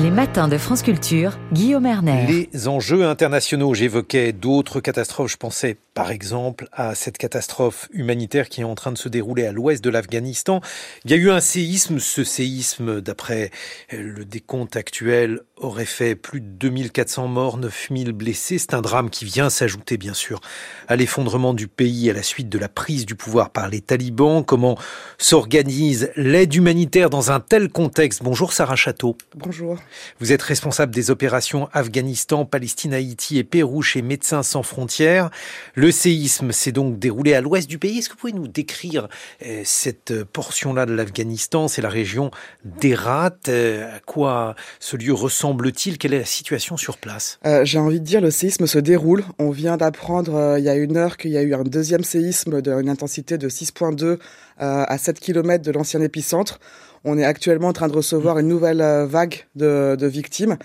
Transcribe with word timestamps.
Les 0.00 0.12
matins 0.12 0.46
de 0.46 0.56
France 0.58 0.82
Culture, 0.82 1.32
Guillaume 1.52 1.84
Erner. 1.84 2.24
Les 2.28 2.68
enjeux 2.68 3.04
internationaux, 3.04 3.74
j'évoquais 3.74 4.32
d'autres 4.32 4.78
catastrophes. 4.78 5.32
Je 5.32 5.36
pensais 5.36 5.76
par 5.98 6.12
exemple 6.12 6.68
à 6.70 6.94
cette 6.94 7.18
catastrophe 7.18 7.88
humanitaire 7.92 8.48
qui 8.48 8.60
est 8.60 8.64
en 8.64 8.76
train 8.76 8.92
de 8.92 8.98
se 8.98 9.08
dérouler 9.08 9.46
à 9.46 9.50
l'ouest 9.50 9.82
de 9.82 9.90
l'Afghanistan. 9.90 10.60
Il 11.04 11.10
y 11.10 11.14
a 11.14 11.16
eu 11.16 11.28
un 11.28 11.40
séisme. 11.40 11.98
Ce 11.98 12.22
séisme, 12.22 13.00
d'après 13.00 13.50
le 13.90 14.24
décompte 14.24 14.76
actuel, 14.76 15.40
aurait 15.56 15.84
fait 15.86 16.14
plus 16.14 16.40
de 16.40 16.46
2400 16.46 17.26
morts, 17.26 17.58
9000 17.58 18.12
blessés. 18.12 18.58
C'est 18.58 18.74
un 18.74 18.80
drame 18.80 19.10
qui 19.10 19.24
vient 19.24 19.50
s'ajouter 19.50 19.96
bien 19.96 20.14
sûr 20.14 20.40
à 20.86 20.94
l'effondrement 20.94 21.52
du 21.52 21.66
pays 21.66 22.08
à 22.08 22.12
la 22.12 22.22
suite 22.22 22.48
de 22.48 22.60
la 22.60 22.68
prise 22.68 23.04
du 23.04 23.16
pouvoir 23.16 23.50
par 23.50 23.68
les 23.68 23.80
talibans. 23.80 24.44
Comment 24.44 24.78
s'organise 25.18 26.12
l'aide 26.14 26.54
humanitaire 26.54 27.10
dans 27.10 27.32
un 27.32 27.40
tel 27.40 27.70
contexte? 27.70 28.22
Bonjour 28.22 28.52
Sarah 28.52 28.76
Château. 28.76 29.18
Bonjour. 29.34 29.80
Vous 30.20 30.30
êtes 30.30 30.42
responsable 30.42 30.94
des 30.94 31.10
opérations 31.10 31.68
Afghanistan, 31.72 32.44
Palestine, 32.44 32.94
Haïti 32.94 33.38
et 33.38 33.42
Pérou 33.42 33.82
chez 33.82 34.00
Médecins 34.00 34.44
sans 34.44 34.62
frontières. 34.62 35.30
Le 35.74 35.87
séisme 35.90 36.52
s'est 36.52 36.72
donc 36.72 36.98
déroulé 36.98 37.34
à 37.34 37.40
l'ouest 37.40 37.68
du 37.68 37.78
pays. 37.78 37.98
Est-ce 37.98 38.08
que 38.08 38.14
vous 38.14 38.20
pouvez 38.20 38.32
nous 38.32 38.48
décrire 38.48 39.08
euh, 39.44 39.62
cette 39.64 40.24
portion-là 40.24 40.86
de 40.86 40.94
l'Afghanistan? 40.94 41.68
C'est 41.68 41.82
la 41.82 41.88
région 41.88 42.30
d'Erat. 42.64 43.36
Euh, 43.48 43.96
à 43.96 44.00
quoi 44.00 44.54
ce 44.80 44.96
lieu 44.96 45.12
ressemble-t-il? 45.12 45.98
Quelle 45.98 46.14
est 46.14 46.20
la 46.20 46.24
situation 46.24 46.76
sur 46.76 46.98
place? 46.98 47.38
Euh, 47.46 47.64
J'ai 47.64 47.78
envie 47.78 48.00
de 48.00 48.04
dire 48.04 48.20
le 48.20 48.30
séisme 48.30 48.66
se 48.66 48.78
déroule. 48.78 49.24
On 49.38 49.50
vient 49.50 49.76
d'apprendre 49.76 50.56
il 50.58 50.64
y 50.64 50.68
a 50.68 50.74
une 50.74 50.96
heure 50.96 51.16
qu'il 51.16 51.30
y 51.30 51.38
a 51.38 51.42
eu 51.42 51.54
un 51.54 51.64
deuxième 51.64 52.04
séisme 52.04 52.62
d'une 52.62 52.88
intensité 52.88 53.38
de 53.38 53.48
6.2 53.48 54.18
à 54.58 54.98
7 54.98 55.20
km 55.20 55.62
de 55.64 55.70
l'ancien 55.70 56.00
épicentre. 56.00 56.58
On 57.04 57.18
est 57.18 57.24
actuellement 57.24 57.68
en 57.68 57.72
train 57.72 57.88
de 57.88 57.94
recevoir 57.94 58.38
une 58.38 58.48
nouvelle 58.48 58.80
euh, 58.80 59.06
vague 59.06 59.46
de, 59.54 59.96
victimes. 60.06 60.56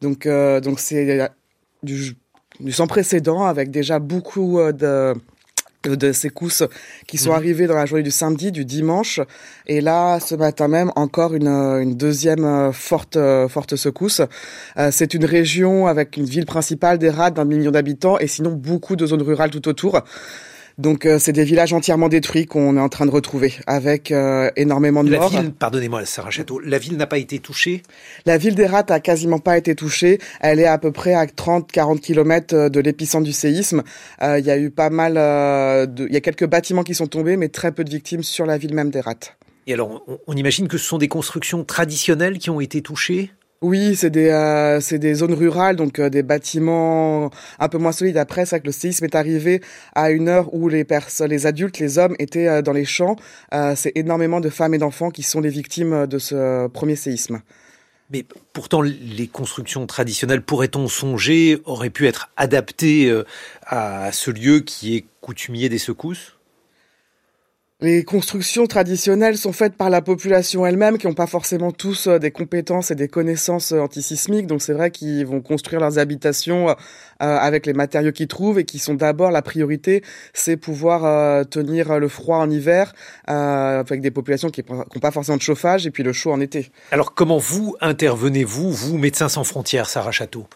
Donc, 0.00 0.26
euh, 0.26 0.60
donc 0.60 0.80
c'est 0.80 1.30
du, 1.82 2.16
sans 2.70 2.86
précédent 2.86 3.44
avec 3.44 3.70
déjà 3.70 3.98
beaucoup 3.98 4.58
euh, 4.58 4.72
de 4.72 5.14
de 5.84 6.10
secousses 6.10 6.64
qui 7.06 7.16
sont 7.16 7.30
mhm. 7.30 7.36
arrivées 7.36 7.66
dans 7.68 7.76
la 7.76 7.86
journée 7.86 8.02
du 8.02 8.10
samedi, 8.10 8.50
du 8.50 8.64
dimanche, 8.64 9.20
et 9.68 9.80
là, 9.80 10.18
ce 10.18 10.34
matin 10.34 10.66
même, 10.66 10.90
encore 10.96 11.32
une, 11.32 11.94
deuxième 11.94 12.72
forte 12.72 13.16
forte 13.48 13.76
secousse. 13.76 14.20
c'est 14.90 15.14
une 15.14 15.24
région 15.24 15.86
avec 15.86 16.16
une 16.16 16.24
ville 16.24 16.44
principale 16.44 16.98
d'Erat 16.98 17.30
d'un 17.30 17.44
million 17.44 17.70
d'habitants, 17.70 18.18
et 18.18 18.26
sinon 18.26 18.50
beaucoup 18.50 18.96
de 18.96 19.06
zones 19.06 19.22
rurales 19.22 19.50
tout 19.50 19.68
autour. 19.68 20.00
Donc 20.78 21.06
euh, 21.06 21.18
c'est 21.18 21.32
des 21.32 21.44
villages 21.44 21.72
entièrement 21.72 22.08
détruits 22.08 22.44
qu'on 22.44 22.76
est 22.76 22.80
en 22.80 22.90
train 22.90 23.06
de 23.06 23.10
retrouver 23.10 23.54
avec 23.66 24.12
euh, 24.12 24.50
énormément 24.56 25.04
de 25.04 25.10
morts. 25.10 25.32
La 25.32 25.40
ville, 25.40 25.52
pardonnez-moi 25.52 26.04
Sarah 26.04 26.30
Château, 26.30 26.58
la 26.60 26.78
ville 26.78 26.98
n'a 26.98 27.06
pas 27.06 27.16
été 27.16 27.38
touchée? 27.38 27.82
La 28.26 28.36
ville 28.36 28.54
d'Erat 28.54 28.84
a 28.90 29.00
quasiment 29.00 29.38
pas 29.38 29.56
été 29.56 29.74
touchée. 29.74 30.18
Elle 30.40 30.60
est 30.60 30.66
à 30.66 30.76
peu 30.76 30.92
près 30.92 31.14
à 31.14 31.24
30-40 31.24 32.00
km 32.00 32.54
euh, 32.54 32.68
de 32.68 32.80
l'épicentre 32.80 33.24
du 33.24 33.32
séisme. 33.32 33.82
Il 34.20 34.44
y 34.44 34.50
a 34.50 34.58
eu 34.58 34.70
pas 34.70 34.90
mal, 34.90 35.12
il 35.12 36.12
y 36.12 36.16
a 36.16 36.20
quelques 36.20 36.46
bâtiments 36.46 36.82
qui 36.82 36.94
sont 36.94 37.06
tombés, 37.06 37.36
mais 37.36 37.48
très 37.48 37.72
peu 37.72 37.84
de 37.84 37.90
victimes 37.90 38.22
sur 38.22 38.44
la 38.44 38.58
ville 38.58 38.74
même 38.74 38.90
d'Erat. 38.90 39.14
Et 39.66 39.72
alors, 39.72 40.04
on 40.26 40.36
imagine 40.36 40.68
que 40.68 40.78
ce 40.78 40.84
sont 40.84 40.98
des 40.98 41.08
constructions 41.08 41.64
traditionnelles 41.64 42.38
qui 42.38 42.50
ont 42.50 42.60
été 42.60 42.82
touchées? 42.82 43.32
Oui, 43.66 43.96
c'est 43.96 44.10
des 44.10 44.28
euh, 44.28 44.80
c'est 44.80 45.00
des 45.00 45.14
zones 45.14 45.34
rurales, 45.34 45.74
donc 45.74 45.98
euh, 45.98 46.08
des 46.08 46.22
bâtiments 46.22 47.30
un 47.58 47.68
peu 47.68 47.78
moins 47.78 47.90
solides. 47.90 48.16
Après, 48.16 48.46
c'est 48.46 48.60
que 48.60 48.66
le 48.66 48.72
séisme 48.72 49.04
est 49.04 49.16
arrivé 49.16 49.60
à 49.96 50.12
une 50.12 50.28
heure 50.28 50.54
où 50.54 50.68
les 50.68 50.84
personnes, 50.84 51.30
les 51.30 51.46
adultes, 51.46 51.80
les 51.80 51.98
hommes 51.98 52.14
étaient 52.20 52.46
euh, 52.46 52.62
dans 52.62 52.72
les 52.72 52.84
champs. 52.84 53.16
c'est 53.74 53.92
énormément 53.96 54.40
de 54.40 54.50
femmes 54.50 54.74
et 54.74 54.78
d'enfants 54.78 55.10
qui 55.10 55.24
sont 55.24 55.40
les 55.40 55.48
victimes 55.48 56.06
de 56.06 56.18
ce 56.18 56.68
premier 56.68 56.94
séisme. 56.94 57.40
Mais 58.10 58.24
pourtant, 58.52 58.82
les 58.82 59.26
constructions 59.26 59.84
traditionnelles, 59.86 60.42
pourrait-on 60.42 60.86
songer, 60.86 61.58
auraient 61.64 61.90
pu 61.90 62.06
être 62.06 62.30
adaptées 62.36 63.12
à 63.66 64.12
ce 64.12 64.30
lieu 64.30 64.60
qui 64.60 64.96
est 64.96 65.06
coutumier 65.20 65.68
des 65.68 65.78
secousses? 65.78 66.35
Les 67.80 68.04
constructions 68.04 68.66
traditionnelles 68.66 69.36
sont 69.36 69.52
faites 69.52 69.74
par 69.74 69.90
la 69.90 70.00
population 70.00 70.64
elle-même, 70.64 70.96
qui 70.96 71.06
n'ont 71.06 71.12
pas 71.12 71.26
forcément 71.26 71.72
tous 71.72 72.06
euh, 72.06 72.18
des 72.18 72.30
compétences 72.30 72.90
et 72.90 72.94
des 72.94 73.08
connaissances 73.08 73.72
euh, 73.72 73.80
antisismiques. 73.80 74.46
Donc 74.46 74.62
c'est 74.62 74.72
vrai 74.72 74.90
qu'ils 74.90 75.26
vont 75.26 75.42
construire 75.42 75.80
leurs 75.80 75.98
habitations 75.98 76.70
euh, 76.70 76.74
avec 77.18 77.66
les 77.66 77.74
matériaux 77.74 78.12
qu'ils 78.12 78.28
trouvent 78.28 78.58
et 78.58 78.64
qui 78.64 78.78
sont 78.78 78.94
d'abord 78.94 79.30
la 79.30 79.42
priorité, 79.42 80.02
c'est 80.32 80.56
pouvoir 80.56 81.46
tenir 81.48 81.98
le 81.98 82.08
froid 82.08 82.38
en 82.38 82.50
hiver 82.50 82.92
avec 83.26 84.00
des 84.00 84.10
populations 84.10 84.50
qui 84.50 84.62
n'ont 84.68 84.84
pas 85.00 85.10
forcément 85.10 85.36
de 85.36 85.42
chauffage 85.42 85.86
et 85.86 85.90
puis 85.90 86.02
le 86.02 86.12
chaud 86.12 86.32
en 86.32 86.40
été. 86.40 86.70
Alors 86.90 87.14
comment 87.14 87.38
vous 87.38 87.76
intervenez-vous, 87.80 88.70
vous, 88.70 88.98
Médecins 88.98 89.28
sans 89.28 89.44
frontières, 89.44 89.88
Sarah 89.88 90.12
Château? 90.12 90.46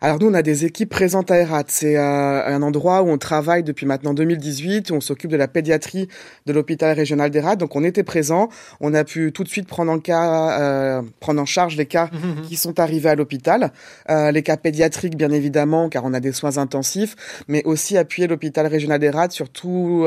Alors 0.00 0.18
nous, 0.20 0.28
on 0.28 0.34
a 0.34 0.42
des 0.42 0.64
équipes 0.64 0.90
présentes 0.90 1.30
à 1.30 1.38
Erat. 1.38 1.64
C'est 1.68 1.96
euh, 1.96 2.46
un 2.46 2.62
endroit 2.62 3.02
où 3.02 3.08
on 3.08 3.18
travaille 3.18 3.62
depuis 3.62 3.86
maintenant 3.86 4.14
2018. 4.14 4.90
Où 4.90 4.94
on 4.94 5.00
s'occupe 5.00 5.30
de 5.30 5.36
la 5.36 5.48
pédiatrie 5.48 6.08
de 6.46 6.52
l'hôpital 6.52 6.94
régional 6.94 7.30
d'Erat. 7.30 7.56
Donc 7.56 7.76
on 7.76 7.84
était 7.84 8.02
présent. 8.02 8.48
On 8.80 8.92
a 8.94 9.04
pu 9.04 9.32
tout 9.32 9.44
de 9.44 9.48
suite 9.48 9.66
prendre 9.66 9.92
en 9.92 9.98
cas, 9.98 10.60
euh, 10.60 11.02
prendre 11.20 11.40
en 11.40 11.46
charge 11.46 11.76
les 11.76 11.86
cas 11.86 12.06
mmh, 12.12 12.16
mmh, 12.16 12.40
mmh. 12.40 12.42
qui 12.42 12.56
sont 12.56 12.80
arrivés 12.80 13.08
à 13.08 13.14
l'hôpital, 13.14 13.72
euh, 14.10 14.30
les 14.30 14.42
cas 14.42 14.56
pédiatriques 14.56 15.16
bien 15.16 15.30
évidemment, 15.30 15.88
car 15.88 16.04
on 16.04 16.12
a 16.12 16.20
des 16.20 16.32
soins 16.32 16.58
intensifs, 16.58 17.16
mais 17.48 17.62
aussi 17.64 17.96
appuyer 17.96 18.28
l'hôpital 18.28 18.66
régional 18.66 18.98
d'Erat 18.98 19.30
sur 19.30 19.48
tout 19.48 20.06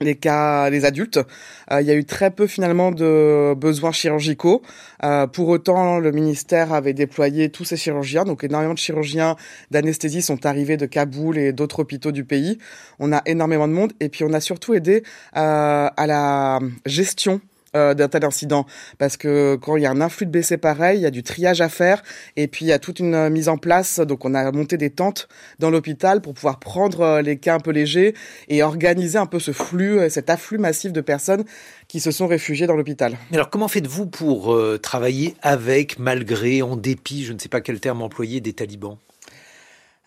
les 0.00 0.14
cas, 0.14 0.70
les 0.70 0.84
adultes. 0.84 1.20
Euh, 1.72 1.80
il 1.80 1.86
y 1.86 1.90
a 1.90 1.94
eu 1.94 2.04
très 2.04 2.30
peu 2.30 2.46
finalement 2.46 2.90
de 2.90 3.54
besoins 3.54 3.92
chirurgicaux. 3.92 4.62
Euh, 5.04 5.26
pour 5.26 5.48
autant, 5.48 5.98
le 5.98 6.12
ministère 6.12 6.72
avait 6.72 6.92
déployé 6.92 7.50
tous 7.50 7.64
ses 7.64 7.76
chirurgiens, 7.76 8.24
donc 8.24 8.44
énormément 8.44 8.74
de 8.74 8.78
chirurgiens 8.78 9.36
d'anesthésie 9.70 10.22
sont 10.22 10.46
arrivés 10.46 10.76
de 10.76 10.86
Kaboul 10.86 11.38
et 11.38 11.52
d'autres 11.52 11.80
hôpitaux 11.80 12.12
du 12.12 12.24
pays. 12.24 12.58
On 12.98 13.12
a 13.12 13.22
énormément 13.26 13.68
de 13.68 13.72
monde 13.72 13.92
et 14.00 14.08
puis 14.08 14.24
on 14.24 14.32
a 14.32 14.40
surtout 14.40 14.74
aidé 14.74 15.02
euh, 15.36 15.88
à 15.96 16.06
la 16.06 16.60
gestion 16.86 17.40
euh, 17.76 17.92
d'un 17.92 18.08
tel 18.08 18.24
incident 18.24 18.64
parce 18.96 19.18
que 19.18 19.56
quand 19.56 19.76
il 19.76 19.82
y 19.82 19.86
a 19.86 19.90
un 19.90 20.00
influx 20.00 20.24
de 20.24 20.30
blessés 20.30 20.56
pareil, 20.56 21.00
il 21.00 21.02
y 21.02 21.06
a 21.06 21.10
du 21.10 21.22
triage 21.22 21.60
à 21.60 21.68
faire 21.68 22.02
et 22.36 22.48
puis 22.48 22.64
il 22.64 22.68
y 22.68 22.72
a 22.72 22.78
toute 22.78 22.98
une 22.98 23.14
euh, 23.14 23.30
mise 23.30 23.48
en 23.48 23.58
place. 23.58 24.00
Donc 24.00 24.24
on 24.24 24.34
a 24.34 24.50
monté 24.52 24.78
des 24.78 24.90
tentes 24.90 25.28
dans 25.58 25.68
l'hôpital 25.68 26.22
pour 26.22 26.32
pouvoir 26.32 26.60
prendre 26.60 27.00
euh, 27.02 27.22
les 27.22 27.36
cas 27.36 27.54
un 27.54 27.60
peu 27.60 27.70
légers 27.70 28.14
et 28.48 28.62
organiser 28.62 29.18
un 29.18 29.26
peu 29.26 29.38
ce 29.38 29.52
flux, 29.52 30.08
cet 30.08 30.30
afflux 30.30 30.58
massif 30.58 30.92
de 30.92 31.00
personnes 31.02 31.44
qui 31.88 32.00
se 32.00 32.10
sont 32.10 32.26
réfugiées 32.26 32.66
dans 32.66 32.76
l'hôpital. 32.76 33.16
Alors 33.32 33.50
comment 33.50 33.68
faites-vous 33.68 34.06
pour 34.06 34.58
travailler 34.82 35.34
avec, 35.42 35.98
malgré, 35.98 36.62
en 36.62 36.76
dépit, 36.76 37.24
je 37.24 37.32
ne 37.32 37.38
sais 37.38 37.48
pas 37.48 37.60
quel 37.60 37.80
terme 37.80 38.02
employer, 38.02 38.40
des 38.40 38.52
talibans? 38.52 38.98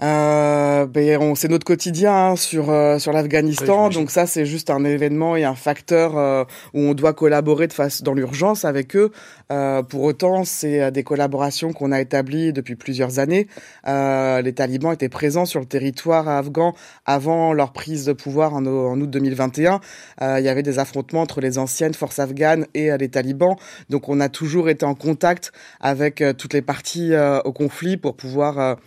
Euh, 0.03 0.87
ben, 0.87 1.35
c'est 1.35 1.47
notre 1.47 1.65
quotidien 1.65 2.13
hein, 2.13 2.35
sur 2.35 2.71
euh, 2.71 2.97
sur 2.97 3.13
l'Afghanistan, 3.13 3.89
donc 3.89 4.09
ça 4.09 4.25
c'est 4.25 4.45
juste 4.45 4.71
un 4.71 4.83
événement 4.83 5.35
et 5.35 5.43
un 5.43 5.53
facteur 5.53 6.17
euh, 6.17 6.43
où 6.73 6.79
on 6.79 6.93
doit 6.95 7.13
collaborer 7.13 7.67
de 7.67 7.73
face 7.73 8.01
dans 8.01 8.13
l'urgence 8.13 8.65
avec 8.65 8.95
eux. 8.95 9.11
Euh, 9.51 9.83
pour 9.83 10.01
autant, 10.03 10.43
c'est 10.43 10.91
des 10.91 11.03
collaborations 11.03 11.71
qu'on 11.71 11.91
a 11.91 12.01
établies 12.01 12.51
depuis 12.51 12.75
plusieurs 12.75 13.19
années. 13.19 13.47
les 13.85 14.53
talibans 14.55 14.93
étaient 14.93 15.09
présents 15.09 15.45
sur 15.45 15.59
le 15.59 15.67
territoire 15.67 16.27
afghan 16.27 16.73
avant 17.05 17.53
leur 17.53 17.71
prise 17.71 18.05
de 18.05 18.13
pouvoir 18.13 18.55
en, 18.55 18.65
en 18.65 18.99
août 18.99 19.09
2021. 19.09 19.81
il 20.21 20.43
y 20.43 20.49
avait 20.49 20.63
des 20.63 20.79
affrontements 20.79 21.21
entre 21.21 21.41
les 21.41 21.57
anciennes 21.57 21.93
forces 21.93 22.19
afghanes 22.19 22.65
et 22.73 22.95
les 22.97 23.09
talibans, 23.09 23.55
donc 23.89 24.09
on 24.09 24.19
a 24.19 24.29
toujours 24.29 24.69
été 24.69 24.85
en 24.85 24.95
contact 24.95 25.51
avec 25.79 26.23
toutes 26.37 26.53
les 26.53 26.61
parties 26.61 27.11
au 27.43 27.51
conflit 27.51 27.97
pour 27.97 28.15
pouvoir 28.15 28.77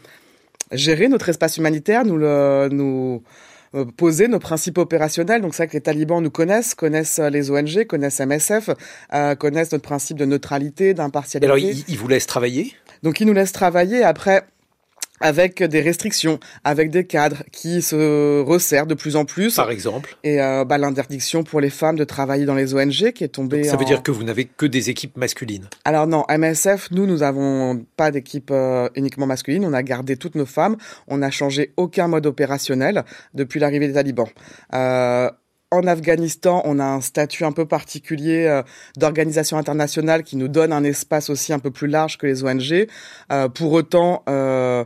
gérer 0.72 1.08
notre 1.08 1.28
espace 1.28 1.56
humanitaire, 1.56 2.04
nous 2.04 2.16
le, 2.16 2.68
nous 2.70 3.22
euh, 3.74 3.84
poser 3.84 4.28
nos 4.28 4.38
principes 4.38 4.78
opérationnels. 4.78 5.42
Donc 5.42 5.54
c'est 5.54 5.64
vrai 5.64 5.68
que 5.68 5.72
les 5.72 5.80
talibans 5.80 6.22
nous 6.22 6.30
connaissent, 6.30 6.74
connaissent 6.74 7.18
euh, 7.18 7.28
les 7.28 7.50
ONG, 7.50 7.86
connaissent 7.86 8.20
MSF, 8.20 8.70
euh, 9.12 9.34
connaissent 9.34 9.72
notre 9.72 9.84
principe 9.84 10.16
de 10.16 10.24
neutralité, 10.24 10.94
d'impartialité. 10.94 11.46
Alors 11.46 11.58
ils 11.58 11.98
vous 11.98 12.08
laissent 12.08 12.26
travailler? 12.26 12.72
Donc 13.02 13.20
ils 13.20 13.26
nous 13.26 13.32
laissent 13.32 13.52
travailler. 13.52 14.04
Après, 14.04 14.44
avec 15.20 15.62
des 15.62 15.80
restrictions, 15.80 16.40
avec 16.64 16.90
des 16.90 17.06
cadres 17.06 17.44
qui 17.52 17.82
se 17.82 18.42
resserrent 18.42 18.86
de 18.86 18.94
plus 18.94 19.16
en 19.16 19.24
plus. 19.24 19.54
Par 19.54 19.70
exemple 19.70 20.16
Et 20.24 20.40
euh, 20.40 20.64
bah, 20.64 20.78
l'interdiction 20.78 21.44
pour 21.44 21.60
les 21.60 21.70
femmes 21.70 21.96
de 21.96 22.04
travailler 22.04 22.44
dans 22.44 22.54
les 22.54 22.74
ONG 22.74 23.12
qui 23.12 23.24
est 23.24 23.28
tombée. 23.28 23.64
ça 23.64 23.76
veut 23.76 23.84
dire 23.84 24.02
que 24.02 24.10
vous 24.10 24.24
n'avez 24.24 24.44
que 24.44 24.66
des 24.66 24.90
équipes 24.90 25.16
masculines 25.16 25.68
Alors 25.84 26.06
non, 26.06 26.24
MSF, 26.28 26.90
nous, 26.90 27.06
nous 27.06 27.22
avons 27.22 27.84
pas 27.96 28.10
d'équipe 28.10 28.50
euh, 28.50 28.88
uniquement 28.96 29.26
masculine. 29.26 29.64
On 29.64 29.72
a 29.72 29.82
gardé 29.82 30.16
toutes 30.16 30.34
nos 30.34 30.46
femmes. 30.46 30.76
On 31.06 31.18
n'a 31.18 31.30
changé 31.30 31.72
aucun 31.76 32.08
mode 32.08 32.26
opérationnel 32.26 33.04
depuis 33.34 33.60
l'arrivée 33.60 33.86
des 33.88 33.94
talibans. 33.94 34.28
Euh, 34.74 35.30
en 35.70 35.86
Afghanistan, 35.86 36.62
on 36.64 36.78
a 36.78 36.84
un 36.84 37.00
statut 37.00 37.44
un 37.44 37.52
peu 37.52 37.66
particulier 37.66 38.46
euh, 38.46 38.62
d'organisation 38.96 39.58
internationale 39.58 40.22
qui 40.22 40.36
nous 40.36 40.48
donne 40.48 40.72
un 40.72 40.84
espace 40.84 41.30
aussi 41.30 41.52
un 41.52 41.58
peu 41.58 41.70
plus 41.70 41.88
large 41.88 42.18
que 42.18 42.26
les 42.26 42.44
ONG. 42.44 42.86
Euh, 43.32 43.48
pour 43.48 43.72
autant, 43.72 44.22
euh, 44.28 44.84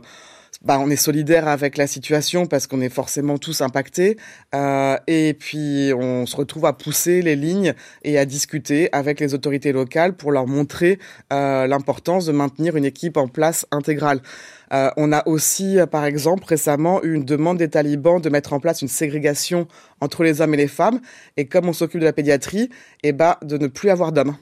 bah, 0.61 0.77
on 0.79 0.89
est 0.89 0.97
solidaire 0.97 1.47
avec 1.47 1.77
la 1.77 1.87
situation 1.87 2.45
parce 2.45 2.67
qu'on 2.67 2.81
est 2.81 2.89
forcément 2.89 3.37
tous 3.37 3.61
impactés. 3.61 4.17
Euh, 4.53 4.97
et 5.07 5.33
puis, 5.33 5.91
on 5.95 6.25
se 6.25 6.35
retrouve 6.35 6.65
à 6.65 6.73
pousser 6.73 7.21
les 7.21 7.37
lignes 7.37 7.73
et 8.03 8.17
à 8.17 8.25
discuter 8.25 8.89
avec 8.91 9.21
les 9.21 9.33
autorités 9.33 9.71
locales 9.71 10.17
pour 10.17 10.31
leur 10.31 10.47
montrer 10.47 10.99
euh, 11.31 11.65
l'importance 11.65 12.25
de 12.25 12.33
maintenir 12.33 12.75
une 12.75 12.83
équipe 12.83 13.15
en 13.15 13.29
place 13.29 13.65
intégrale. 13.71 14.21
Euh, 14.73 14.91
on 14.97 15.13
a 15.13 15.25
aussi, 15.27 15.77
par 15.89 16.03
exemple, 16.03 16.43
récemment 16.45 17.01
eu 17.03 17.13
une 17.13 17.25
demande 17.25 17.57
des 17.57 17.69
talibans 17.69 18.19
de 18.19 18.29
mettre 18.29 18.51
en 18.51 18.59
place 18.59 18.81
une 18.81 18.89
ségrégation 18.89 19.67
entre 20.01 20.23
les 20.23 20.41
hommes 20.41 20.53
et 20.53 20.57
les 20.57 20.67
femmes. 20.67 20.99
Et 21.37 21.47
comme 21.47 21.69
on 21.69 21.73
s'occupe 21.73 22.01
de 22.01 22.05
la 22.05 22.13
pédiatrie, 22.13 22.69
et 23.03 23.09
eh 23.09 23.11
ben, 23.13 23.37
de 23.43 23.57
ne 23.57 23.67
plus 23.67 23.89
avoir 23.89 24.11
d'hommes. 24.11 24.35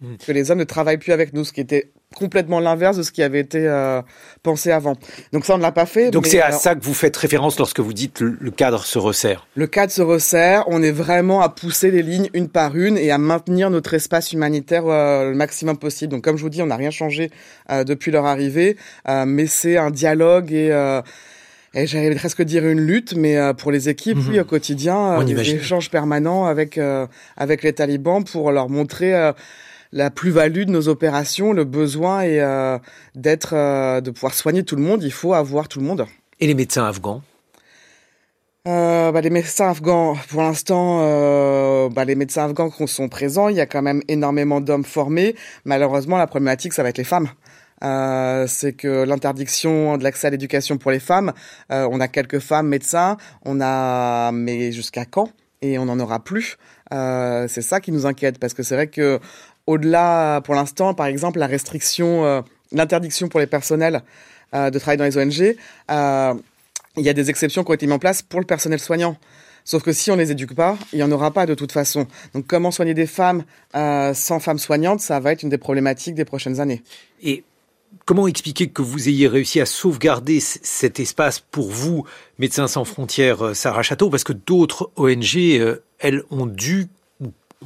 Mmh. 0.00 0.16
Que 0.16 0.32
les 0.32 0.50
hommes 0.50 0.58
ne 0.58 0.64
travaillent 0.64 0.98
plus 0.98 1.12
avec 1.12 1.32
nous, 1.32 1.44
ce 1.44 1.52
qui 1.52 1.60
était 1.60 1.92
complètement 2.14 2.60
l'inverse 2.60 2.96
de 2.96 3.02
ce 3.02 3.12
qui 3.12 3.22
avait 3.22 3.40
été 3.40 3.66
euh, 3.66 4.02
pensé 4.42 4.70
avant. 4.70 4.94
Donc 5.32 5.44
ça, 5.44 5.54
on 5.54 5.58
ne 5.58 5.62
l'a 5.62 5.72
pas 5.72 5.86
fait. 5.86 6.10
Donc 6.10 6.26
c'est 6.26 6.40
à 6.40 6.52
ça 6.52 6.74
que 6.74 6.84
vous 6.84 6.94
faites 6.94 7.16
référence 7.16 7.58
lorsque 7.58 7.80
vous 7.80 7.92
dites 7.92 8.20
le, 8.20 8.36
le, 8.40 8.50
cadre 8.50 8.84
se 8.84 8.98
resserre. 8.98 9.46
Le 9.54 9.66
cadre 9.66 9.92
se 9.92 10.02
resserre. 10.02 10.64
On 10.68 10.82
est 10.82 10.92
vraiment 10.92 11.40
à 11.40 11.48
pousser 11.48 11.90
les 11.90 12.02
lignes 12.02 12.28
une 12.34 12.48
par 12.48 12.76
une 12.76 12.96
et 12.96 13.10
à 13.10 13.18
maintenir 13.18 13.70
notre 13.70 13.94
espace 13.94 14.32
humanitaire 14.32 14.86
euh, 14.86 15.30
le 15.30 15.34
maximum 15.34 15.76
possible. 15.76 16.12
Donc 16.12 16.22
comme 16.22 16.36
je 16.36 16.42
vous 16.42 16.50
dis, 16.50 16.62
on 16.62 16.66
n'a 16.66 16.76
rien 16.76 16.90
changé 16.90 17.30
euh, 17.70 17.84
depuis 17.84 18.10
leur 18.10 18.26
arrivée, 18.26 18.76
mais 19.26 19.46
c'est 19.46 19.76
un 19.76 19.90
dialogue 19.90 20.52
et 20.52 21.00
et 21.74 21.86
j'allais 21.86 22.14
presque 22.14 22.42
dire 22.42 22.66
une 22.66 22.80
lutte, 22.80 23.14
mais 23.16 23.38
pour 23.56 23.72
les 23.72 23.88
équipes, 23.88 24.18
oui, 24.28 24.38
au 24.38 24.44
quotidien, 24.44 25.24
des 25.24 25.54
échanges 25.54 25.90
permanents 25.90 26.44
avec 26.44 26.78
avec 27.36 27.62
les 27.62 27.72
talibans 27.72 28.22
pour 28.24 28.52
leur 28.52 28.68
montrer 28.68 29.32
la 29.92 30.10
plus-value 30.10 30.64
de 30.64 30.70
nos 30.70 30.88
opérations, 30.88 31.52
le 31.52 31.64
besoin 31.64 32.22
est 32.22 32.40
euh, 32.40 32.78
d'être, 33.14 33.54
euh, 33.54 34.00
de 34.00 34.10
pouvoir 34.10 34.34
soigner 34.34 34.62
tout 34.62 34.76
le 34.76 34.82
monde. 34.82 35.02
Il 35.02 35.12
faut 35.12 35.34
avoir 35.34 35.68
tout 35.68 35.80
le 35.80 35.86
monde. 35.86 36.06
Et 36.40 36.46
les 36.46 36.54
médecins 36.54 36.86
afghans? 36.86 37.22
Euh, 38.68 39.10
bah, 39.10 39.20
les 39.20 39.30
médecins 39.30 39.70
afghans, 39.70 40.16
pour 40.28 40.42
l'instant, 40.42 41.00
euh, 41.02 41.88
bah, 41.88 42.04
les 42.04 42.14
médecins 42.14 42.46
afghans 42.48 42.70
sont 42.86 43.08
présents. 43.08 43.48
Il 43.48 43.56
y 43.56 43.60
a 43.60 43.66
quand 43.66 43.82
même 43.82 44.02
énormément 44.08 44.60
d'hommes 44.60 44.84
formés. 44.84 45.34
Malheureusement, 45.64 46.16
la 46.16 46.26
problématique, 46.26 46.72
ça 46.72 46.82
va 46.82 46.88
être 46.88 46.98
les 46.98 47.04
femmes. 47.04 47.28
Euh, 47.82 48.46
c'est 48.46 48.72
que 48.72 49.04
l'interdiction 49.04 49.98
de 49.98 50.04
l'accès 50.04 50.28
à 50.28 50.30
l'éducation 50.30 50.78
pour 50.78 50.92
les 50.92 51.00
femmes, 51.00 51.32
euh, 51.72 51.88
on 51.90 51.98
a 51.98 52.06
quelques 52.06 52.38
femmes 52.38 52.68
médecins, 52.68 53.16
on 53.44 53.60
a, 53.60 54.30
mais 54.30 54.70
jusqu'à 54.70 55.04
quand? 55.04 55.30
Et 55.62 55.78
on 55.78 55.86
n'en 55.86 55.98
aura 55.98 56.20
plus. 56.22 56.56
Euh, 56.92 57.46
c'est 57.48 57.62
ça 57.62 57.80
qui 57.80 57.92
nous 57.92 58.06
inquiète 58.06 58.38
parce 58.38 58.54
que 58.54 58.62
c'est 58.62 58.74
vrai 58.74 58.86
que 58.86 59.18
au-delà, 59.66 60.40
pour 60.42 60.54
l'instant, 60.54 60.94
par 60.94 61.06
exemple, 61.06 61.38
la 61.38 61.46
restriction, 61.46 62.24
euh, 62.24 62.42
l'interdiction 62.72 63.28
pour 63.28 63.40
les 63.40 63.46
personnels 63.46 64.02
euh, 64.54 64.70
de 64.70 64.78
travailler 64.78 64.98
dans 64.98 65.04
les 65.04 65.18
ONG, 65.18 65.56
il 66.96 67.02
y 67.02 67.08
a 67.08 67.14
des 67.14 67.30
exceptions 67.30 67.64
qui 67.64 67.70
ont 67.70 67.74
été 67.74 67.86
mises 67.86 67.94
en 67.94 67.98
place 67.98 68.22
pour 68.22 68.40
le 68.40 68.46
personnel 68.46 68.78
soignant. 68.78 69.16
Sauf 69.64 69.82
que 69.82 69.92
si 69.92 70.10
on 70.10 70.16
les 70.16 70.32
éduque 70.32 70.54
pas, 70.54 70.76
il 70.92 70.98
y 70.98 71.02
en 71.02 71.12
aura 71.12 71.30
pas 71.30 71.46
de 71.46 71.54
toute 71.54 71.72
façon. 71.72 72.06
Donc 72.34 72.46
comment 72.46 72.70
soigner 72.70 72.94
des 72.94 73.06
femmes 73.06 73.44
sans 73.72 74.40
femmes 74.40 74.58
soignantes, 74.58 75.00
ça 75.00 75.20
va 75.20 75.32
être 75.32 75.42
une 75.42 75.48
des 75.48 75.58
problématiques 75.58 76.16
des 76.16 76.26
prochaines 76.26 76.60
années. 76.60 76.82
Et 77.22 77.44
comment 78.04 78.26
expliquer 78.26 78.68
que 78.68 78.82
vous 78.82 79.08
ayez 79.08 79.28
réussi 79.28 79.60
à 79.60 79.66
sauvegarder 79.66 80.40
cet 80.40 81.00
espace 81.00 81.38
pour 81.38 81.70
vous, 81.70 82.04
Médecins 82.38 82.68
sans 82.68 82.84
frontières, 82.84 83.54
Sarah 83.54 83.82
Château, 83.82 84.10
parce 84.10 84.24
que 84.24 84.32
d'autres 84.32 84.90
ONG, 84.96 85.78
elles, 86.02 86.22
ont 86.30 86.46
dû 86.46 86.88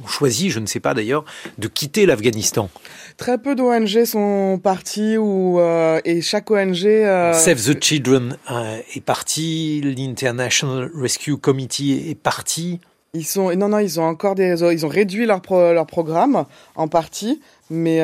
ont 0.03 0.07
choisi, 0.07 0.49
je 0.49 0.59
ne 0.59 0.65
sais 0.65 0.79
pas 0.79 0.93
d'ailleurs, 0.93 1.25
de 1.57 1.67
quitter 1.67 2.05
l'Afghanistan. 2.05 2.69
Très 3.17 3.37
peu 3.37 3.55
d'ONG 3.55 4.05
sont 4.05 4.59
partis 4.61 5.17
ou 5.17 5.59
euh, 5.59 5.99
et 6.05 6.21
chaque 6.21 6.51
ONG. 6.51 6.85
Euh, 6.85 7.33
Save 7.33 7.61
the 7.61 7.83
Children 7.83 8.37
euh, 8.51 8.79
est 8.95 9.01
parti, 9.03 9.81
l'International 9.83 10.89
Rescue 10.93 11.37
Committee 11.37 12.09
est 12.09 12.15
parti. 12.15 12.79
Ils 13.13 13.25
sont 13.25 13.55
non 13.55 13.69
non 13.69 13.79
ils 13.79 13.99
ont 13.99 14.03
encore 14.03 14.35
des 14.35 14.61
ils 14.71 14.85
ont 14.85 14.89
réduit 14.89 15.25
leur 15.25 15.41
leur 15.49 15.87
programme 15.87 16.45
en 16.75 16.87
partie 16.87 17.41
mais 17.69 18.01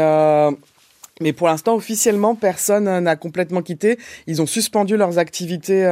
mais 1.22 1.34
pour 1.34 1.48
l'instant 1.48 1.76
officiellement 1.76 2.36
personne 2.36 2.86
n'a 3.00 3.16
complètement 3.18 3.62
quitté 3.62 4.00
ils 4.28 4.42
ont 4.42 4.46
suspendu 4.46 4.96
leurs 4.96 5.20
activités 5.20 5.84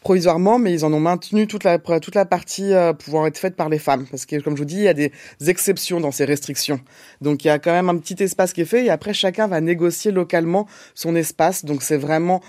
provisoirement, 0.00 0.58
mais 0.58 0.72
ils 0.72 0.84
en 0.84 0.92
ont 0.92 1.00
maintenu 1.00 1.46
toute 1.46 1.64
la, 1.64 1.78
toute 1.78 2.14
la 2.14 2.24
partie 2.24 2.72
euh, 2.72 2.92
pouvant 2.92 3.26
être 3.26 3.38
faite 3.38 3.56
par 3.56 3.68
les 3.68 3.78
femmes. 3.78 4.06
Parce 4.10 4.26
que, 4.26 4.40
comme 4.40 4.54
je 4.56 4.62
vous 4.62 4.66
dis, 4.66 4.76
il 4.76 4.82
y 4.82 4.88
a 4.88 4.94
des 4.94 5.12
exceptions 5.46 6.00
dans 6.00 6.10
ces 6.10 6.24
restrictions. 6.24 6.80
Donc, 7.20 7.44
il 7.44 7.48
y 7.48 7.50
a 7.50 7.58
quand 7.58 7.72
même 7.72 7.88
un 7.88 7.96
petit 7.98 8.22
espace 8.22 8.52
qui 8.52 8.62
est 8.62 8.66
fait 8.66 8.84
et 8.84 8.90
après, 8.90 9.14
chacun 9.14 9.46
va 9.46 9.60
négocier 9.60 10.10
localement 10.10 10.66
son 10.94 11.14
espace. 11.14 11.64
Donc, 11.64 11.82
c'est 11.82 11.98
vraiment... 11.98 12.40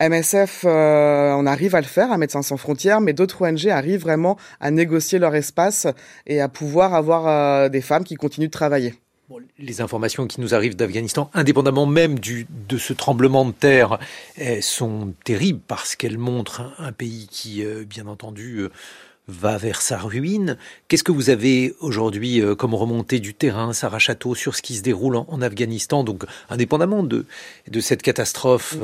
MSF, 0.00 0.64
euh, 0.64 1.32
on 1.32 1.44
arrive 1.44 1.74
à 1.74 1.80
le 1.80 1.86
faire 1.86 2.12
à 2.12 2.18
Médecins 2.18 2.42
sans 2.42 2.56
frontières, 2.56 3.00
mais 3.00 3.12
d'autres 3.12 3.44
ONG 3.44 3.66
arrivent 3.66 4.02
vraiment 4.02 4.36
à 4.60 4.70
négocier 4.70 5.18
leur 5.18 5.34
espace 5.34 5.88
et 6.28 6.40
à 6.40 6.48
pouvoir 6.48 6.94
avoir 6.94 7.26
euh, 7.26 7.68
des 7.68 7.80
femmes 7.80 8.04
qui 8.04 8.14
continuent 8.14 8.46
de 8.46 8.52
travailler 8.52 8.94
les 9.58 9.80
informations 9.80 10.26
qui 10.26 10.40
nous 10.40 10.54
arrivent 10.54 10.76
d'Afghanistan, 10.76 11.30
indépendamment 11.34 11.86
même 11.86 12.18
du, 12.18 12.46
de 12.68 12.78
ce 12.78 12.92
tremblement 12.92 13.44
de 13.44 13.52
terre, 13.52 13.98
eh, 14.36 14.62
sont 14.62 15.12
terribles 15.24 15.60
parce 15.66 15.96
qu'elles 15.96 16.18
montrent 16.18 16.72
un, 16.78 16.92
pays 16.92 17.28
qui, 17.30 17.64
euh, 17.64 17.84
bien 17.84 18.06
entendu, 18.06 18.58
euh, 18.58 18.70
va 19.26 19.58
vers 19.58 19.82
sa 19.82 19.98
ruine. 19.98 20.56
Qu'est-ce 20.88 21.04
que 21.04 21.12
vous 21.12 21.28
avez 21.28 21.74
aujourd'hui 21.80 22.40
euh, 22.40 22.54
comme 22.54 22.74
remontée 22.74 23.20
du 23.20 23.34
terrain, 23.34 23.74
Sarah 23.74 23.98
Château, 23.98 24.34
sur 24.34 24.56
ce 24.56 24.62
qui 24.62 24.76
se 24.76 24.82
déroule 24.82 25.16
en, 25.16 25.42
Afghanistan, 25.42 26.04
donc 26.04 26.24
indépendamment 26.48 27.02
de, 27.02 27.26
de 27.70 27.80
cette 27.80 28.02
catastrophe 28.02 28.76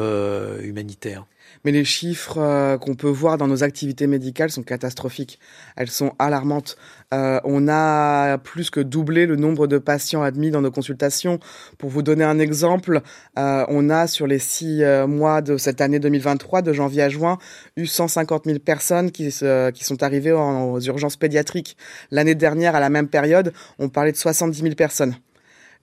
humanitaire? 0.62 1.24
Mais 1.64 1.72
les 1.72 1.84
chiffres 1.84 2.38
euh, 2.38 2.78
qu'on 2.78 2.94
peut 2.94 3.08
voir 3.08 3.38
dans 3.38 3.46
nos 3.46 3.64
activités 3.64 4.06
médicales 4.06 4.50
sont 4.50 4.62
catastrophiques. 4.62 5.38
Elles 5.76 5.90
sont 5.90 6.12
alarmantes. 6.18 6.76
Euh, 7.12 7.40
on 7.44 7.68
a 7.68 8.38
plus 8.38 8.70
que 8.70 8.80
doublé 8.80 9.26
le 9.26 9.36
nombre 9.36 9.66
de 9.66 9.78
patients 9.78 10.22
admis 10.22 10.50
dans 10.50 10.60
nos 10.60 10.70
consultations. 10.70 11.38
Pour 11.78 11.90
vous 11.90 12.02
donner 12.02 12.24
un 12.24 12.38
exemple, 12.38 13.02
euh, 13.38 13.64
on 13.68 13.90
a 13.90 14.06
sur 14.06 14.26
les 14.26 14.38
six 14.38 14.82
mois 15.08 15.40
de 15.40 15.56
cette 15.56 15.80
année 15.80 15.98
2023, 15.98 16.62
de 16.62 16.72
janvier 16.72 17.02
à 17.02 17.08
juin, 17.08 17.38
eu 17.76 17.86
150 17.86 18.44
000 18.44 18.58
personnes 18.58 19.10
qui, 19.10 19.28
qui 19.28 19.84
sont 19.84 20.02
arrivées 20.02 20.32
aux 20.32 20.80
urgences 20.80 21.16
pédiatriques. 21.16 21.76
L'année 22.10 22.34
dernière, 22.34 22.74
à 22.74 22.80
la 22.80 22.90
même 22.90 23.08
période, 23.08 23.52
on 23.78 23.88
parlait 23.88 24.12
de 24.12 24.16
70 24.16 24.60
000 24.60 24.74
personnes. 24.74 25.14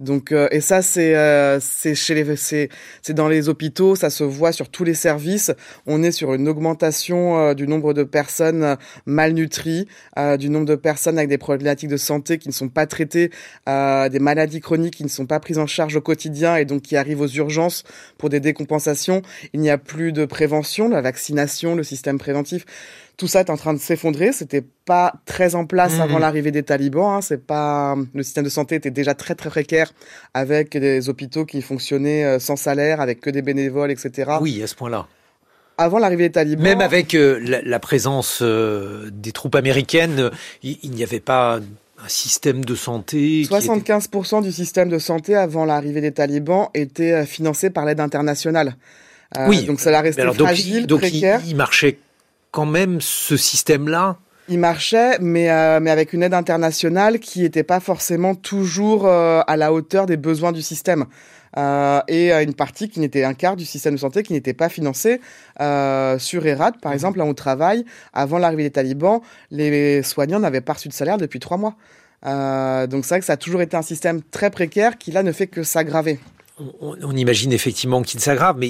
Donc 0.02 0.32
euh, 0.32 0.48
et 0.52 0.62
ça 0.62 0.82
c'est 0.82 1.16
euh, 1.16 1.60
c'est 1.60 1.94
chez 1.94 2.16
les 2.16 2.36
c'est 2.36 2.70
c'est 3.04 3.14
dans 3.14 3.28
les 3.28 3.50
hôpitaux, 3.50 3.96
ça 3.96 4.10
se 4.10 4.24
voit 4.24 4.52
sur 4.52 4.70
tous 4.70 4.84
les 4.84 4.96
services. 4.96 5.52
On 5.86 6.02
est 6.02 6.12
sur 6.12 6.34
une 6.34 6.48
augmentation 6.48 7.38
euh, 7.38 7.54
du 7.54 7.68
nombre 7.68 7.94
de 7.94 8.04
personnes 8.04 8.78
malnutries, 9.06 9.88
du 10.40 10.50
nombre 10.50 10.66
de 10.66 10.76
personnes 10.76 11.18
avec 11.18 11.30
des 11.30 11.38
problématiques 11.38 11.90
de 11.90 11.98
santé 11.98 12.40
qui 12.40 12.48
ne 12.48 12.54
sont 12.54 12.70
pas 12.70 12.88
traitées, 12.88 13.30
des 13.68 14.20
maladies 14.20 14.60
chroniques 14.60 14.96
qui 14.96 15.04
ne 15.04 15.10
sont 15.10 15.26
pas 15.26 15.40
prises 15.40 15.60
en 15.60 15.68
charge 15.68 15.96
au 15.96 16.02
quotidien 16.02 16.56
et 16.56 16.66
donc 16.66 16.82
qui 16.82 16.98
arrivent 16.98 17.22
aux 17.22 17.28
urgences 17.28 17.84
pour 18.18 18.30
des 18.30 18.40
décompensations. 18.40 19.22
Il 19.54 19.60
n'y 19.60 19.70
a 19.70 19.78
plus 19.78 20.12
de 20.12 20.26
prévention, 20.26 20.90
la 20.90 21.02
vaccination, 21.02 21.76
le 21.76 21.84
système 21.84 22.18
préventif 22.18 22.66
tout 23.22 23.28
ça 23.28 23.42
est 23.42 23.52
en 23.52 23.56
train 23.56 23.76
de 23.76 23.80
s'effondrer. 23.80 24.32
C'était 24.32 24.64
pas 24.64 25.14
très 25.28 25.54
en 25.54 25.68
place 25.68 26.00
avant 26.00 26.16
mhm. 26.16 26.22
l'arrivée 26.22 26.50
des 26.50 26.64
talibans. 26.64 27.18
Hein. 27.18 27.22
C'est 27.22 27.46
pas 27.46 27.96
le 28.16 28.24
système 28.24 28.46
de 28.46 28.50
santé 28.50 28.74
était 28.74 28.90
déjà 28.90 29.14
très 29.14 29.36
très 29.36 29.52
précaire 29.52 29.94
avec 30.34 30.76
des 30.76 31.08
hôpitaux 31.08 31.46
qui 31.46 31.62
fonctionnaient 31.62 32.26
euh, 32.26 32.40
sans 32.40 32.56
salaire, 32.56 33.00
avec 33.00 33.22
que 33.22 33.30
des 33.30 33.44
bénévoles, 33.44 33.92
etc. 33.92 34.32
Oui, 34.42 34.64
à 34.64 34.66
ce 34.66 34.74
point-là. 34.74 35.06
Avant 35.78 36.00
l'arrivée 36.00 36.30
des 36.30 36.32
talibans. 36.32 36.64
Même 36.64 36.82
avec 36.82 37.14
euh, 37.14 37.62
la, 37.64 37.80
présence 37.80 38.40
euh, 38.42 39.12
des 39.14 39.34
troupes 39.34 39.54
américaines, 39.54 40.32
il, 40.64 40.90
n'y 40.90 41.04
avait 41.04 41.20
pas 41.20 41.58
un 42.04 42.08
système 42.08 42.66
de 42.66 42.74
santé. 42.74 43.44
75% 43.44 44.42
du 44.42 44.52
système 44.52 44.90
de 44.90 44.98
santé 44.98 45.36
avant 45.36 45.66
l'arrivée 45.66 46.02
des 46.02 46.12
talibans 46.12 46.70
était 46.74 47.24
financé 47.28 47.70
par 47.70 47.86
l'aide 47.86 48.00
internationale. 48.00 48.78
oui. 49.48 49.66
Donc 49.66 49.80
ça 49.80 49.92
l'a 49.92 50.02
resté 50.02 50.24
fragile, 50.24 50.88
donc, 50.88 51.02
précaire. 51.02 51.40
il 51.46 51.56
marchait 51.56 52.00
quand 52.52 52.66
même 52.66 53.02
ce 53.02 53.38
système-là 53.38 54.18
il 54.52 54.60
marchait, 54.60 55.18
mais, 55.22 55.50
euh, 55.50 55.80
mais 55.80 55.92
avec 55.92 56.12
une 56.12 56.24
aide 56.24 56.34
internationale 56.34 57.20
qui 57.20 57.42
n'était 57.42 57.64
pas 57.64 57.80
forcément 57.80 58.36
toujours 58.36 59.08
euh, 59.08 59.40
à 59.48 59.56
la 59.56 59.72
hauteur 59.72 60.08
des 60.08 60.18
besoins 60.18 60.52
du 60.52 60.62
système. 60.62 61.06
Euh, 61.58 62.02
et 62.10 62.32
une 62.34 62.54
partie 62.54 62.90
qui 62.90 63.00
n'était 63.00 63.24
un 63.24 63.34
quart 63.34 63.56
du 63.56 63.66
système 63.66 63.96
de 63.96 64.00
santé 64.00 64.24
qui 64.24 64.34
n'était 64.34 64.54
pas 64.54 64.68
financé. 64.68 65.22
sur 66.20 66.46
Erat, 66.46 66.74
par 66.82 66.92
exemple, 66.92 67.18
là 67.18 67.26
où 67.26 67.30
on 67.30 67.34
travaille, 67.34 67.86
avant 68.14 68.38
l'arrivée 68.40 68.64
des 68.64 68.72
talibans, 68.72 69.22
les 69.52 70.04
soignants 70.04 70.40
n'avaient 70.40 70.62
pas 70.62 70.74
reçu 70.74 70.90
de 70.90 70.94
salaire 70.94 71.18
depuis 71.18 71.40
trois 71.40 71.58
mois. 71.58 71.76
donc 72.88 73.06
c'est 73.06 73.16
vrai 73.16 73.20
que 73.20 73.26
ça 73.26 73.34
a 73.34 73.38
toujours 73.38 73.62
été 73.62 73.78
un 73.78 73.82
système 73.82 74.22
très 74.22 74.50
précaire 74.50 74.98
qui 74.98 75.12
là 75.12 75.24
ne 75.24 75.32
fait 75.32 75.48
que 75.48 75.64
s'aggraver. 75.64 76.20
On, 76.82 77.16
imagine 77.16 77.52
effectivement 77.54 78.02
qu'il 78.02 78.20
s'aggrave, 78.20 78.58
mais 78.58 78.70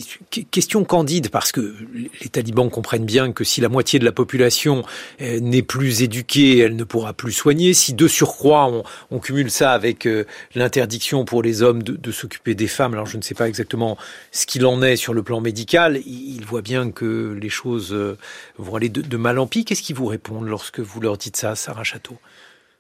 question 0.52 0.84
candide, 0.84 1.30
parce 1.30 1.52
que 1.52 1.76
les 2.22 2.30
talibans 2.30 2.70
comprennent 2.70 3.06
bien 3.06 3.32
que 3.32 3.44
si 3.44 3.62
la 3.62 3.70
moitié 3.70 4.00
de 4.00 4.06
la 4.06 4.12
population 4.12 4.84
euh, 5.22 5.40
n'est 5.40 5.62
plus 5.62 6.02
éduquée, 6.02 6.60
elle 6.60 6.76
ne 6.76 6.84
pourra 6.84 7.14
plus 7.14 7.32
soigner. 7.32 7.74
Si 7.74 7.94
de 7.94 8.08
surcroît, 8.08 8.72
on, 9.10 9.20
cumule 9.20 9.52
ça 9.52 9.72
avec 9.74 10.08
euh, 10.08 10.26
l'interdiction 10.56 11.26
pour 11.26 11.44
les 11.44 11.62
hommes 11.62 11.84
de, 11.84 12.12
s'occuper 12.12 12.56
des 12.56 12.68
femmes, 12.68 12.94
alors 12.94 13.06
je 13.06 13.18
ne 13.18 13.22
sais 13.22 13.36
pas 13.36 13.48
exactement 13.48 13.98
ce 14.32 14.46
qu'il 14.46 14.66
en 14.66 14.82
est 14.82 14.96
sur 14.96 15.14
le 15.14 15.24
plan 15.24 15.42
médical, 15.42 16.00
ils 16.06 16.44
voient 16.46 16.62
bien 16.62 16.92
que 16.92 17.38
les 17.40 17.50
choses 17.50 17.94
euh, 17.94 18.18
vont 18.58 18.76
aller 18.76 18.90
de, 18.90 19.02
de 19.02 19.18
mal 19.18 19.40
en 19.40 19.48
pis. 19.48 19.66
Qu'est-ce 19.66 19.82
qu'ils 19.82 19.96
vous 19.96 20.08
répondent 20.08 20.48
lorsque 20.48 20.80
vous 20.80 21.00
leur 21.00 21.18
dites 21.18 21.38
ça, 21.38 21.56
Sarah 21.56 21.84
Château? 21.84 22.18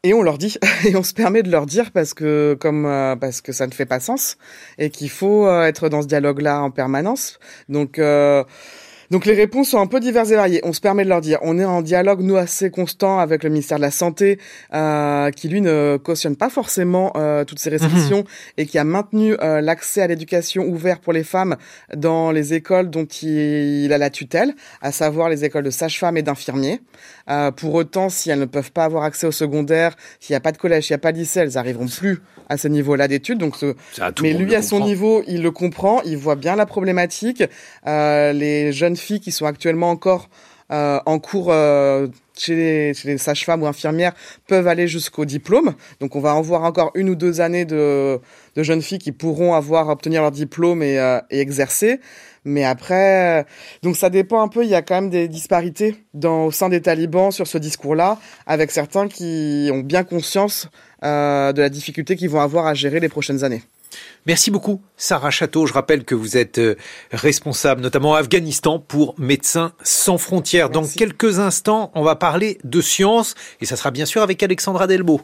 Et 0.03 0.13
on 0.13 0.23
leur 0.23 0.37
dit, 0.37 0.57
et 0.85 0.95
on 0.95 1.03
se 1.03 1.13
permet 1.13 1.43
de 1.43 1.51
leur 1.51 1.65
dire 1.65 1.91
parce 1.91 2.13
que 2.13 2.57
comme 2.59 2.85
euh, 2.85 3.15
parce 3.15 3.41
que 3.41 3.51
ça 3.51 3.67
ne 3.67 3.71
fait 3.71 3.85
pas 3.85 3.99
sens 3.99 4.37
et 4.77 4.89
qu'il 4.89 5.09
faut 5.09 5.47
euh, 5.47 5.63
être 5.63 5.89
dans 5.89 6.01
ce 6.01 6.07
dialogue-là 6.07 6.61
en 6.61 6.71
permanence. 6.71 7.39
Donc 7.69 7.99
euh, 7.99 8.43
donc 9.11 9.25
les 9.25 9.33
réponses 9.33 9.69
sont 9.69 9.79
un 9.79 9.87
peu 9.87 9.99
diverses 9.99 10.31
et 10.31 10.35
variées. 10.35 10.61
On 10.63 10.71
se 10.71 10.79
permet 10.79 11.03
de 11.03 11.09
leur 11.09 11.19
dire, 11.19 11.37
on 11.41 11.59
est 11.59 11.65
en 11.65 11.81
dialogue 11.81 12.21
nous 12.21 12.37
assez 12.37 12.71
constant 12.71 13.19
avec 13.19 13.43
le 13.43 13.49
ministère 13.49 13.77
de 13.77 13.81
la 13.81 13.91
santé, 13.91 14.39
euh, 14.73 15.31
qui 15.31 15.49
lui 15.49 15.59
ne 15.59 15.99
cautionne 16.01 16.37
pas 16.37 16.49
forcément 16.49 17.11
euh, 17.17 17.43
toutes 17.43 17.59
ces 17.59 17.69
restrictions 17.69 18.19
mhm. 18.19 18.25
et 18.57 18.65
qui 18.65 18.77
a 18.77 18.85
maintenu 18.85 19.35
euh, 19.41 19.59
l'accès 19.59 20.01
à 20.01 20.07
l'éducation 20.07 20.63
ouvert 20.63 21.01
pour 21.01 21.11
les 21.11 21.25
femmes 21.25 21.57
dans 21.93 22.31
les 22.31 22.53
écoles 22.53 22.89
dont 22.89 23.03
il, 23.03 23.91
a 23.91 23.97
la 23.97 24.09
tutelle, 24.09 24.55
à 24.81 24.93
savoir 24.93 25.27
les 25.27 25.43
écoles 25.43 25.65
de 25.65 25.71
sages-femmes 25.71 26.15
et 26.15 26.21
d'infirmiers. 26.21 26.79
Euh, 27.29 27.51
pour 27.51 27.73
autant, 27.73 28.07
si 28.07 28.29
elles 28.29 28.39
ne 28.39 28.45
peuvent 28.45 28.71
pas 28.71 28.85
avoir 28.85 29.03
accès 29.03 29.27
au 29.27 29.31
secondaire, 29.31 29.95
s'il 30.21 30.33
n'y 30.33 30.37
a 30.37 30.41
pas 30.41 30.53
de 30.53 30.57
collège, 30.57 30.85
s'il 30.85 30.93
n'y 30.93 30.99
a 30.99 30.99
pas 30.99 31.11
de 31.11 31.17
lycée, 31.17 31.41
elles 31.41 31.57
arriveront 31.57 31.87
plus 31.87 32.21
à 32.47 32.57
ce 32.57 32.67
niveau-là 32.67 33.07
d'études. 33.07 33.37
Donc, 33.37 33.55
ce... 33.57 33.75
mais 34.21 34.33
lui, 34.33 34.55
à 34.55 34.61
son 34.61 34.79
niveau, 34.79 35.21
il 35.27 35.41
le 35.41 35.51
comprend, 35.51 36.01
il 36.03 36.17
voit 36.17 36.35
bien 36.35 36.55
la 36.55 36.65
problématique. 36.65 37.43
Euh, 37.87 38.33
les 38.33 38.71
jeunes 38.71 38.97
filles 39.01 39.19
qui 39.19 39.31
sont 39.31 39.45
actuellement 39.45 39.89
encore 39.89 40.29
euh, 40.71 40.99
en 41.05 41.19
cours 41.19 41.49
euh, 41.49 42.07
chez 42.37 42.93
les, 43.03 43.17
sages-femmes 43.17 43.61
ou 43.61 43.67
infirmières 43.67 44.13
peuvent 44.47 44.67
aller 44.67 44.87
jusqu'au 44.87 45.25
diplôme. 45.25 45.73
Donc 45.99 46.15
on 46.15 46.21
va 46.21 46.33
en 46.33 46.41
voir 46.41 46.63
encore 46.63 46.91
une 46.95 47.09
ou 47.09 47.15
deux 47.15 47.41
années 47.41 47.65
de, 47.65 48.21
jeunes 48.55 48.81
filles 48.81 48.99
qui 48.99 49.11
pourront 49.11 49.53
avoir 49.53 49.89
obtenir 49.89 50.21
leur 50.21 50.31
diplôme 50.31 50.81
et, 50.81 50.97
euh, 50.97 51.19
exercer. 51.29 51.99
Mais 52.45 52.63
après, 52.63 53.45
donc 53.83 53.97
ça 53.97 54.09
dépend 54.09 54.41
un 54.41 54.47
peu. 54.47 54.63
Il 54.63 54.69
y 54.69 54.75
a 54.75 54.81
quand 54.81 54.95
même 54.95 55.09
des 55.09 55.27
disparités 55.27 55.95
au 56.23 56.51
sein 56.51 56.69
des 56.69 56.81
talibans 56.81 57.31
sur 57.31 57.45
ce 57.45 57.57
discours-là, 57.57 58.17
avec 58.47 58.71
certains 58.71 59.07
qui 59.07 59.69
ont 59.71 59.81
bien 59.81 60.03
conscience 60.03 60.67
de 61.03 61.61
la 61.61 61.69
difficulté 61.69 62.15
qu'ils 62.15 62.31
vont 62.31 62.41
avoir 62.41 62.65
à 62.65 62.73
gérer 62.73 62.99
les 62.99 63.09
prochaines 63.09 63.43
années. 63.43 63.61
Merci 64.25 64.51
beaucoup, 64.51 64.81
Sarah 64.97 65.31
Château. 65.31 65.65
Je 65.65 65.73
rappelle 65.73 66.03
que 66.03 66.15
vous 66.15 66.37
êtes 66.37 66.59
euh, 66.59 66.75
responsable, 67.11 67.81
notamment 67.81 68.11
en 68.11 68.15
Afghanistan, 68.15 68.79
pour 68.79 69.15
Médecins 69.17 69.73
sans 69.83 70.17
frontières. 70.17 70.69
Dans 70.69 70.85
quelques 70.85 71.39
instants, 71.39 71.91
on 71.95 72.03
va 72.03 72.15
parler 72.15 72.59
de 72.63 72.81
science, 72.81 73.35
et 73.61 73.65
ça 73.65 73.75
sera 73.75 73.91
bien 73.91 74.05
sûr 74.05 74.21
avec 74.21 74.43
Alexandra 74.43 74.87
Delbo. 74.87 75.21